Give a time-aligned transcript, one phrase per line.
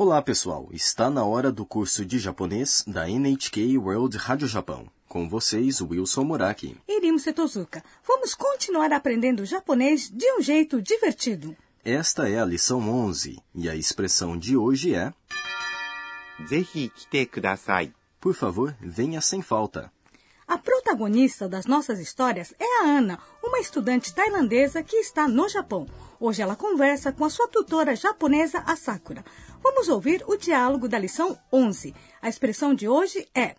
[0.00, 0.68] Olá, pessoal!
[0.70, 4.86] Está na hora do curso de japonês da NHK World Rádio Japão.
[5.08, 6.76] Com vocês, Wilson Muraki.
[6.86, 11.56] Irimo Setozuka, vamos continuar aprendendo japonês de um jeito divertido.
[11.84, 15.12] Esta é a lição 11 e a expressão de hoje é...
[18.20, 19.90] Por favor, venha sem falta.
[20.47, 25.87] A protagonista das nossas histórias é a Ana, uma estudante tailandesa que está no Japão.
[26.19, 29.23] Hoje ela conversa com a sua tutora japonesa, a Sakura.
[29.61, 31.95] Vamos ouvir o diálogo da lição 11.
[32.21, 33.55] A expressão de hoje é: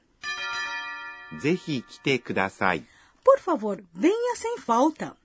[1.40, 2.84] ぜひ来てください。
[3.24, 5.16] Por favor, venha sem falta.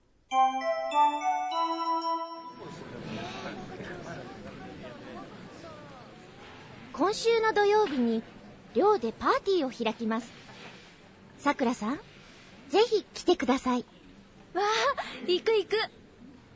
[6.93, 8.21] 今週の土曜日に
[8.75, 10.29] 寮でパーティーを開きます
[11.37, 11.99] さくらさん
[12.69, 13.85] ぜひ来てください
[14.53, 15.75] わあ行く行く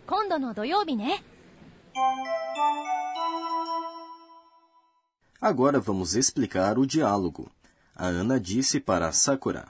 [0.07, 1.23] 今度の土曜日ね
[5.39, 7.51] Agora vamos explicar o diálogo.
[7.95, 9.67] A Ana disse para Sakura: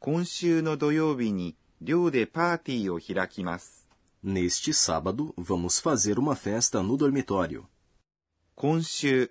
[0.00, 3.86] 今週の土曜日に寮でパーティーを開きます。
[4.24, 7.64] Neste sábado, vamos fazer uma festa no dormitório.
[8.56, 9.30] 今週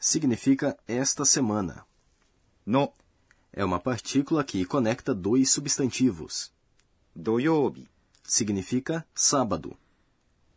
[0.00, 1.84] Significa esta semana.
[2.66, 2.92] の
[3.51, 6.51] é uma partícula que conecta dois substantivos.
[7.15, 7.89] Doyobi
[8.23, 9.75] significa sábado.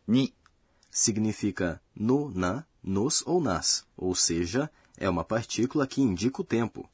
[0.06, 0.34] Ni
[0.90, 6.88] significa no, na, nos ou nas, ou seja, é uma partícula que indica o tempo.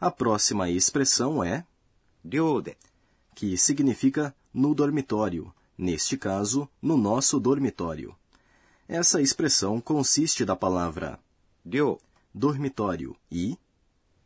[0.00, 1.64] A próxima expressão é
[2.24, 2.76] ryode,
[3.34, 8.14] que significa no dormitório, neste caso, no nosso dormitório.
[8.88, 11.18] Essa expressão consiste da palavra
[11.64, 11.98] ryo,
[12.34, 13.56] dormitório, e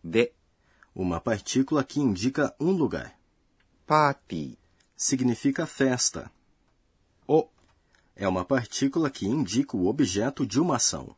[0.02, 0.32] de,
[0.96, 3.14] uma partícula que indica um lugar.
[3.86, 4.58] Party
[4.96, 6.32] significa festa.
[7.28, 7.46] O
[8.16, 11.14] é uma partícula que indica o objeto de uma ação.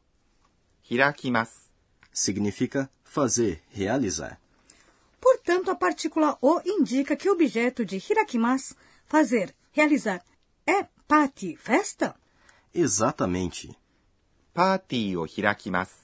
[0.91, 1.71] Hirakimasu
[2.13, 4.41] significa fazer, realizar.
[5.21, 8.75] Portanto, a partícula O indica que o objeto de hirakimasu,
[9.07, 10.25] fazer, realizar,
[10.67, 12.17] é pati, festa?
[12.75, 13.71] Exatamente.
[14.53, 15.95] Pati o hirakimasu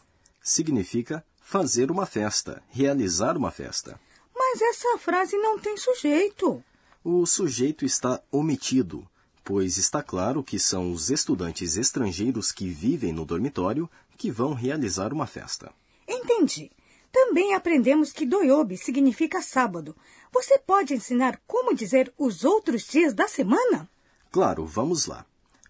[0.40, 4.00] significa fazer uma festa, realizar uma festa.
[4.34, 6.64] Mas essa frase não tem sujeito.
[7.04, 9.06] O sujeito está omitido,
[9.44, 15.12] pois está claro que são os estudantes estrangeiros que vivem no dormitório que vão realizar
[15.12, 15.70] uma festa.
[16.08, 16.72] Entendi.
[17.12, 19.94] Também aprendemos que doyobi significa sábado.
[20.32, 23.88] Você pode ensinar como dizer os outros dias da semana?
[24.32, 25.24] Claro, vamos lá.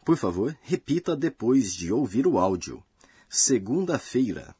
[0.04, 2.82] Por favor, repita depois de ouvir o áudio.
[3.28, 4.54] Segunda-feira,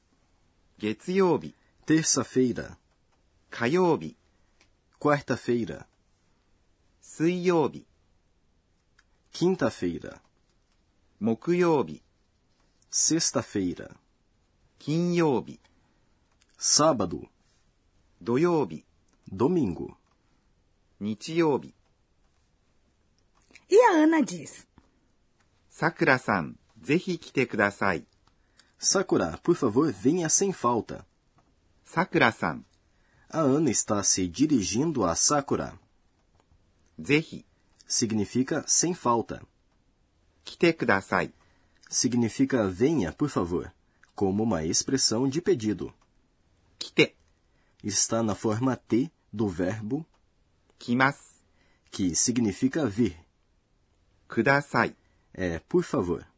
[0.79, 1.55] 月曜日、
[1.87, 2.77] terça-feira,
[3.51, 4.17] 火曜日、
[5.01, 5.87] quarta-feira,
[7.01, 7.87] 水曜日、
[9.33, 10.19] quinta-feira,
[11.21, 12.03] 木曜日、
[12.91, 13.95] sexta-feira,
[14.79, 15.61] 金曜日、
[16.59, 17.29] sábado,
[18.21, 18.85] 土曜日、
[19.33, 19.95] domingo.
[21.01, 21.75] 日曜日。
[23.69, 24.67] E a Ana diz:
[25.71, 28.05] さくらさん、ぜひ来てください。
[28.85, 31.07] Sakura, por favor, venha sem falta.
[31.87, 32.63] Sakura-san.
[33.31, 35.79] A Ana está se dirigindo a Sakura.
[37.01, 37.47] Zehi.
[37.87, 39.43] Significa sem falta.
[40.45, 41.33] Kite kudasai.
[41.89, 43.73] Significa venha, por favor,
[44.15, 45.93] como uma expressão de pedido.
[46.79, 47.17] Kite.
[47.83, 50.07] Está na forma T do verbo
[50.79, 51.43] kimasu,
[51.91, 53.19] que significa vir.
[54.29, 54.95] Kudasai.
[55.33, 56.34] É, por favor.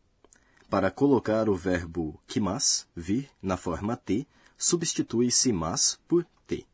[0.69, 4.25] Para colocar o verbo kimas, vir, na forma T,
[4.57, 6.65] substitui-se mas por T.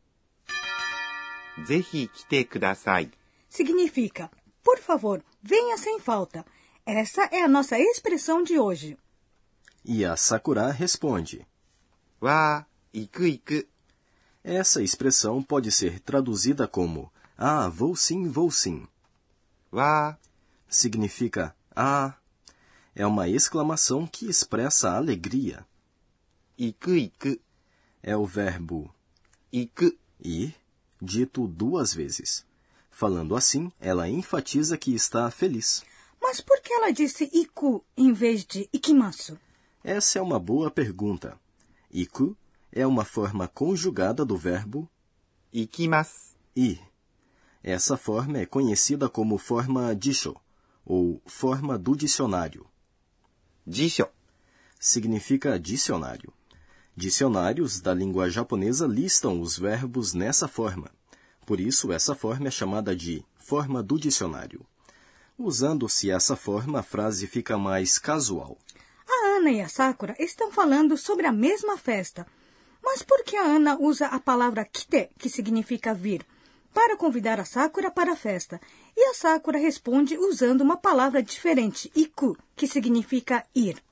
[1.65, 3.09] ぜひ来てください。
[3.49, 4.29] significa,
[4.63, 6.45] por favor, venha sem falta.
[6.85, 8.97] Essa é a nossa expressão de hoje.
[9.83, 11.45] E a Sakura responde.
[12.21, 13.67] わー、行く行く。
[14.43, 18.87] Essa expressão pode ser traduzida como Ah, vou sim, vou sim.
[19.71, 20.17] わ
[20.69, 22.15] Significa Ah.
[22.94, 25.66] é uma exclamação que expressa alegria.
[26.58, 27.38] Iku iku
[28.02, 28.94] é o verbo
[29.52, 30.54] iku ir
[31.00, 32.44] dito duas vezes.
[32.90, 35.84] Falando assim, ela enfatiza que está feliz.
[36.20, 39.38] Mas por que ela disse iku em vez de ikimasu?
[39.84, 41.38] Essa é uma boa pergunta.
[41.90, 42.36] Iku
[42.70, 44.88] é uma forma conjugada do verbo
[45.52, 46.80] ikimasu ir.
[47.62, 50.34] Essa forma é conhecida como forma disho,
[50.84, 52.66] ou forma do dicionário.
[53.66, 54.08] 辞書。
[54.80, 56.32] Significa dicionário.
[56.96, 60.90] Dicionários da língua japonesa listam os verbos nessa forma.
[61.46, 64.66] Por isso, essa forma é chamada de forma do dicionário.
[65.38, 68.58] Usando-se essa forma, a frase fica mais casual.
[69.08, 72.26] A Ana e a Sakura estão falando sobre a mesma festa.
[72.82, 76.26] Mas por que a Ana usa a palavra kite, que significa vir,
[76.74, 78.60] para convidar a Sakura para a festa?
[79.04, 83.82] E a Sakura responde usando uma palavra diferente, iku, que significa ir.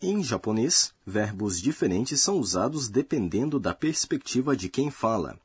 [0.00, 5.36] Em japonês, verbos diferentes são usados dependendo da perspectiva de quem fala.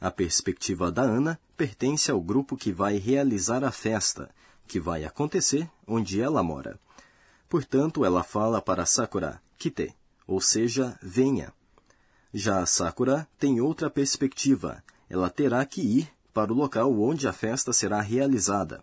[0.00, 4.30] A perspectiva da Ana pertence ao grupo que vai realizar a festa,
[4.68, 6.78] que vai acontecer onde ela mora.
[7.48, 9.92] Portanto, ela fala para Sakura, kite,
[10.28, 11.52] ou seja, venha.
[12.32, 14.80] Já a Sakura tem outra perspectiva.
[15.10, 18.80] Ela terá que ir para o local onde a festa será realizada.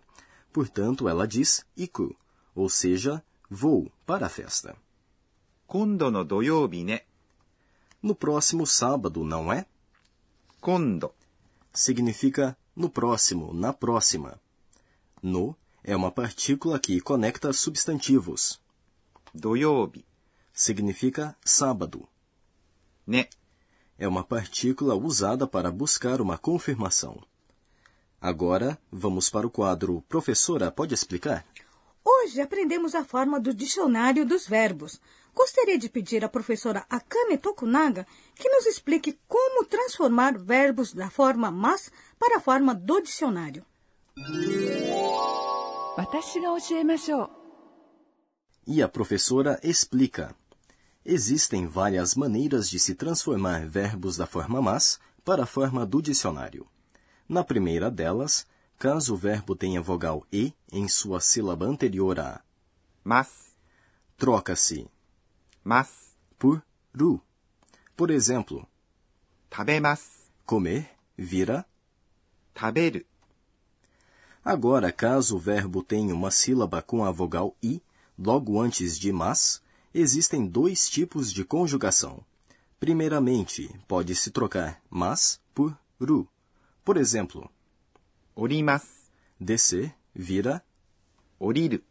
[0.52, 2.14] Portanto, ela diz iku,
[2.54, 4.76] ou seja, vou para a festa.
[5.66, 7.00] Kondo no doyoubi ne.
[8.02, 9.64] No próximo sábado, não é?
[10.60, 11.10] Kondo
[11.72, 14.38] significa no próximo, na próxima.
[15.22, 18.60] No é uma partícula que conecta substantivos.
[19.32, 20.04] Doyobi
[20.52, 22.06] significa sábado.
[23.06, 23.30] Ne
[23.98, 27.18] é uma partícula usada para buscar uma confirmação.
[28.20, 31.44] Agora, vamos para o quadro Professora Pode Explicar?
[32.04, 35.00] Hoje aprendemos a forma do dicionário dos verbos.
[35.34, 41.50] Gostaria de pedir à professora Akane Tokunaga que nos explique como transformar verbos da forma
[41.50, 43.64] mas para a forma do dicionário.
[48.66, 50.34] E a professora explica.
[51.04, 56.66] Existem várias maneiras de se transformar verbos da forma mas para a forma do dicionário.
[57.27, 58.45] Na primeira delas,
[58.77, 62.41] caso o verbo tenha vogal e em sua sílaba anterior a
[63.03, 63.57] ます。
[64.17, 64.87] troca-se
[65.63, 66.17] ます。
[66.37, 66.63] por
[66.95, 67.21] ru.
[67.95, 68.67] Por exemplo,
[69.51, 70.31] 食べます。
[70.45, 71.65] comer vira
[72.55, 73.07] 食べる。
[74.43, 77.81] Agora, caso o verbo tenha uma sílaba com a vogal i,
[78.17, 79.61] logo antes de mas,
[79.93, 82.25] existem dois tipos de conjugação.
[82.79, 86.27] Primeiramente, pode-se trocar mas por ru.
[86.85, 87.49] Por exemplo,
[88.35, 89.11] 降ります。
[89.41, 90.63] descer vira.
[91.39, 91.83] 降りる。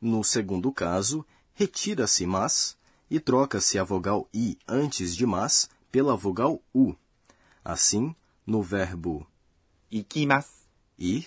[0.00, 1.24] No segundo caso,
[1.54, 2.78] retira-se mas
[3.10, 6.94] e troca-se a vogal i antes de mas pela vogal u.
[7.64, 8.14] Assim,
[8.46, 9.26] no verbo
[9.90, 10.68] 行きます。
[10.98, 11.26] ir,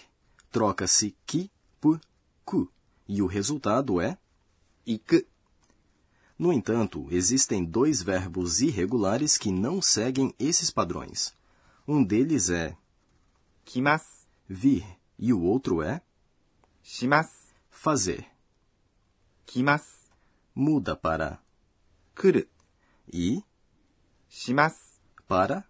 [0.52, 2.00] troca-se ki por
[2.46, 2.70] ku,
[3.08, 4.18] e o resultado é
[4.86, 5.28] 行く。
[6.38, 11.34] No entanto, existem dois verbos irregulares que não seguem esses padrões.
[11.89, 12.77] Um deles é
[13.65, 14.85] kimas, vir,
[15.17, 16.03] e o outro é
[16.83, 18.27] shimas, fazer.
[19.45, 20.11] Kimas
[20.53, 21.41] muda para
[22.13, 22.45] kuru
[23.13, 23.41] e
[24.29, 24.99] shimas
[25.29, 25.65] para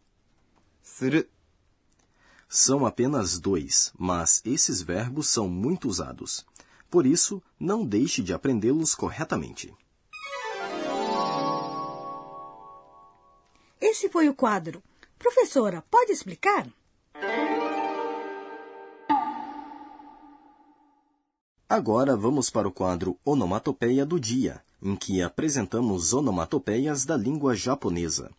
[0.83, 1.23] suru.
[2.49, 6.47] São apenas dois, mas esses verbos são muito usados.
[6.89, 9.75] Por isso, não deixe de aprendê-los corretamente.
[13.79, 14.83] Esse foi o quadro
[15.47, 16.67] Professora, pode explicar?
[21.69, 28.33] Agora vamos para o quadro Onomatopeia do Dia, em que apresentamos onomatopeias da língua japonesa.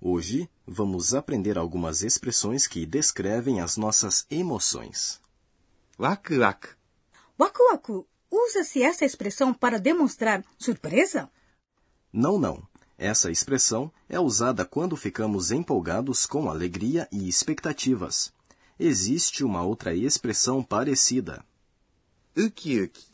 [0.00, 5.20] Hoje vamos aprender algumas expressões que descrevem as nossas emoções.
[5.98, 6.68] Waku waku.
[7.38, 8.08] Waku waku.
[8.30, 11.30] Usa-se essa expressão para demonstrar surpresa?
[12.10, 12.66] Não, não.
[13.04, 18.32] Essa expressão é usada quando ficamos empolgados com alegria e expectativas.
[18.80, 21.44] Existe uma outra expressão parecida.
[22.34, 23.04] Uki-uki.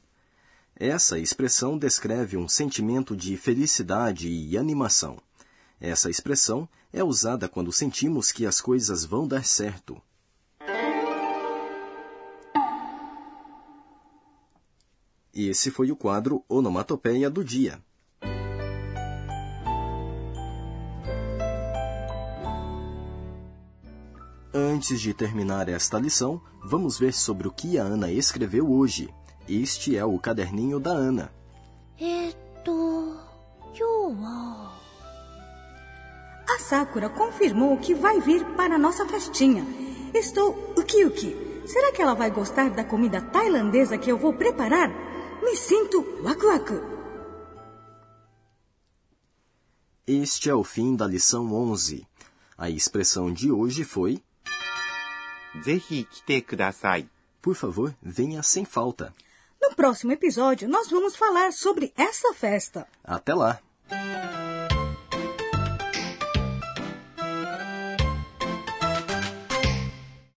[0.77, 5.21] Essa expressão descreve um sentimento de felicidade e animação.
[5.81, 10.01] Essa expressão é usada quando sentimos que as coisas vão dar certo.
[15.35, 17.83] Esse foi o quadro Onomatopeia do Dia.
[24.61, 29.09] Antes de terminar esta lição, vamos ver sobre o que a Ana escreveu hoje.
[29.49, 31.33] Este é o caderninho da Ana.
[36.47, 39.65] A Sakura confirmou que vai vir para a nossa festinha.
[40.13, 41.63] Estou uki-uki.
[41.67, 44.91] Será que ela vai gostar da comida tailandesa que eu vou preparar?
[45.43, 46.83] Me sinto waku-waku.
[50.07, 52.07] Este é o fim da lição 11.
[52.59, 54.23] A expressão de hoje foi
[57.43, 59.15] por favor, venha sem falta.
[59.61, 62.87] No próximo episódio, nós vamos falar sobre essa festa.
[63.05, 63.61] Até lá!